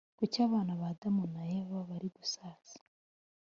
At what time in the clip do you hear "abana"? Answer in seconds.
0.47-0.71